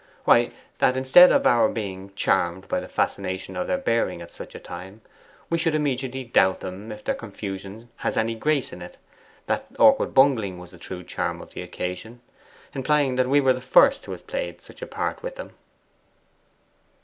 Why, 0.23 0.49
that 0.79 0.97
instead 0.97 1.31
of 1.31 1.45
our 1.45 1.69
being 1.69 2.11
charmed 2.15 2.67
by 2.67 2.79
the 2.79 2.87
fascination 2.89 3.55
of 3.55 3.67
their 3.67 3.77
bearing 3.77 4.19
at 4.19 4.31
such 4.31 4.55
a 4.55 4.59
time, 4.59 5.01
we 5.47 5.59
should 5.59 5.75
immediately 5.75 6.23
doubt 6.23 6.61
them 6.61 6.91
if 6.91 7.03
their 7.03 7.13
confusion 7.13 7.87
has 7.97 8.17
any 8.17 8.33
GRACE 8.33 8.73
in 8.73 8.81
it 8.81 8.97
that 9.45 9.67
awkward 9.77 10.15
bungling 10.15 10.57
was 10.57 10.71
the 10.71 10.79
true 10.79 11.03
charm 11.03 11.39
of 11.39 11.51
the 11.51 11.61
occasion, 11.61 12.19
implying 12.73 13.15
that 13.17 13.29
we 13.29 13.41
are 13.41 13.53
the 13.53 13.61
first 13.61 14.03
who 14.07 14.11
has 14.13 14.23
played 14.23 14.59
such 14.59 14.81
a 14.81 14.87
part 14.87 15.21
with 15.21 15.35
them. 15.35 15.51